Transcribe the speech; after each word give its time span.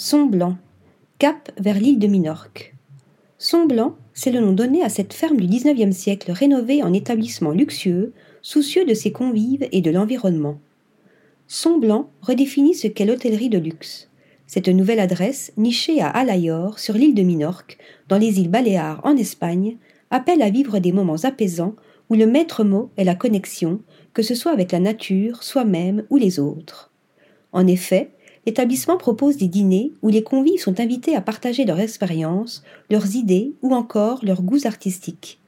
Son 0.00 0.26
Blanc, 0.26 0.56
cap 1.18 1.50
vers 1.58 1.80
l'île 1.80 1.98
de 1.98 2.06
Minorque. 2.06 2.76
Son 3.36 3.66
Blanc, 3.66 3.96
c'est 4.14 4.30
le 4.30 4.38
nom 4.38 4.52
donné 4.52 4.84
à 4.84 4.88
cette 4.88 5.12
ferme 5.12 5.38
du 5.38 5.48
XIXe 5.48 5.90
siècle 5.90 6.30
rénovée 6.30 6.84
en 6.84 6.92
établissement 6.92 7.50
luxueux, 7.50 8.12
soucieux 8.40 8.84
de 8.84 8.94
ses 8.94 9.10
convives 9.10 9.66
et 9.72 9.80
de 9.80 9.90
l'environnement. 9.90 10.60
Son 11.48 11.78
Blanc 11.78 12.10
redéfinit 12.22 12.74
ce 12.74 12.86
qu'est 12.86 13.06
l'hôtellerie 13.06 13.48
de 13.48 13.58
luxe. 13.58 14.08
Cette 14.46 14.68
nouvelle 14.68 15.00
adresse, 15.00 15.52
nichée 15.56 16.00
à 16.00 16.10
Alayor, 16.10 16.78
sur 16.78 16.94
l'île 16.94 17.16
de 17.16 17.22
Minorque, 17.22 17.76
dans 18.06 18.18
les 18.18 18.38
îles 18.38 18.50
Baléares 18.50 19.00
en 19.02 19.16
Espagne, 19.16 19.78
appelle 20.12 20.42
à 20.42 20.50
vivre 20.50 20.78
des 20.78 20.92
moments 20.92 21.24
apaisants 21.24 21.74
où 22.08 22.14
le 22.14 22.28
maître 22.28 22.62
mot 22.62 22.92
est 22.98 23.04
la 23.04 23.16
connexion, 23.16 23.80
que 24.14 24.22
ce 24.22 24.36
soit 24.36 24.52
avec 24.52 24.70
la 24.70 24.78
nature, 24.78 25.42
soi-même 25.42 26.04
ou 26.08 26.18
les 26.18 26.38
autres. 26.38 26.92
En 27.50 27.66
effet, 27.66 28.12
l'établissement 28.48 28.96
propose 28.96 29.36
des 29.36 29.46
dîners 29.46 29.92
où 30.00 30.08
les 30.08 30.22
convives 30.22 30.62
sont 30.62 30.80
invités 30.80 31.14
à 31.14 31.20
partager 31.20 31.66
leurs 31.66 31.80
expériences, 31.80 32.62
leurs 32.90 33.14
idées 33.14 33.52
ou 33.60 33.74
encore 33.74 34.24
leurs 34.24 34.40
goûts 34.40 34.64
artistiques. 34.64 35.38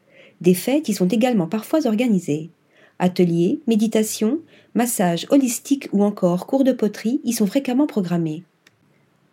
Des 0.42 0.52
fêtes 0.52 0.90
y 0.90 0.92
sont 0.92 1.08
également 1.08 1.46
parfois 1.46 1.86
organisées. 1.86 2.50
Ateliers, 2.98 3.60
méditations, 3.66 4.40
massages 4.74 5.26
holistiques 5.30 5.88
ou 5.94 6.04
encore 6.04 6.46
cours 6.46 6.62
de 6.62 6.72
poterie 6.72 7.22
y 7.24 7.32
sont 7.32 7.46
fréquemment 7.46 7.86
programmés. 7.86 8.42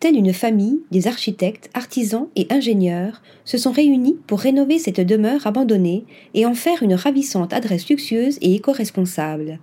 Telle 0.00 0.16
une 0.16 0.32
famille, 0.32 0.80
des 0.90 1.06
architectes, 1.06 1.68
artisans 1.74 2.28
et 2.36 2.46
ingénieurs 2.48 3.20
se 3.44 3.58
sont 3.58 3.72
réunis 3.72 4.16
pour 4.26 4.40
rénover 4.40 4.78
cette 4.78 5.00
demeure 5.00 5.46
abandonnée 5.46 6.06
et 6.32 6.46
en 6.46 6.54
faire 6.54 6.82
une 6.82 6.94
ravissante 6.94 7.52
adresse 7.52 7.86
luxueuse 7.90 8.38
et 8.40 8.54
éco-responsable. 8.54 9.58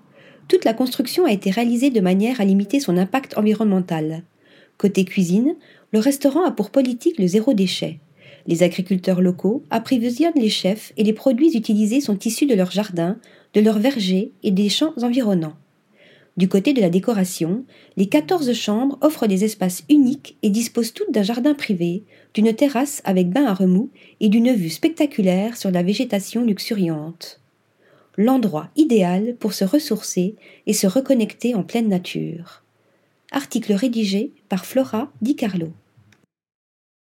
Toute 0.48 0.66
la 0.66 0.74
construction 0.74 1.26
a 1.26 1.32
été 1.32 1.50
réalisée 1.50 1.90
de 1.90 2.02
manière 2.02 2.40
à 2.40 2.46
limiter 2.46 2.80
son 2.80 2.98
impact 2.98 3.38
environnemental. 3.38 4.24
Côté 4.78 5.04
cuisine, 5.06 5.56
le 5.92 6.00
restaurant 6.00 6.46
a 6.46 6.52
pour 6.52 6.70
politique 6.70 7.18
le 7.18 7.28
zéro 7.28 7.54
déchet. 7.54 8.00
Les 8.48 8.62
agriculteurs 8.62 9.22
locaux 9.22 9.64
approvisionnent 9.72 10.34
les 10.36 10.50
chefs 10.50 10.94
et 10.98 11.04
les 11.04 11.14
produits 11.14 11.58
utilisés 11.58 12.02
sont 12.02 12.20
issus 12.20 12.46
de 12.46 12.54
leurs 12.54 12.72
jardins, 12.72 13.18
de 13.54 13.62
leurs 13.62 13.80
vergers 13.80 14.34
et 14.44 14.52
des 14.52 14.70
champs 14.70 14.94
environnants. 15.02 15.56
Du 16.38 16.50
côté 16.50 16.74
de 16.74 16.82
la 16.82 16.90
décoration, 16.90 17.64
les 17.96 18.08
14 18.08 18.52
chambres 18.54 18.98
offrent 19.02 19.26
des 19.26 19.46
espaces 19.46 19.84
uniques 19.90 20.38
et 20.44 20.50
disposent 20.50 20.94
toutes 20.94 21.12
d'un 21.12 21.24
jardin 21.24 21.54
privé, 21.54 22.04
d'une 22.34 22.54
terrasse 22.54 23.02
avec 23.06 23.30
bain 23.30 23.46
à 23.46 23.54
remous 23.54 23.90
et 24.20 24.28
d'une 24.28 24.54
vue 24.54 24.70
spectaculaire 24.70 25.56
sur 25.56 25.72
la 25.72 25.82
végétation 25.82 26.44
luxuriante. 26.44 27.40
L'endroit 28.18 28.70
idéal 28.76 29.36
pour 29.36 29.54
se 29.54 29.66
ressourcer 29.66 30.36
et 30.66 30.74
se 30.74 30.88
reconnecter 30.88 31.54
en 31.54 31.64
pleine 31.64 31.90
nature. 31.90 32.64
Article 33.32 33.74
rédigé 33.74 34.32
par 34.48 34.66
Flora 34.66 35.12
Di 35.22 35.36
Carlo. 35.36 35.74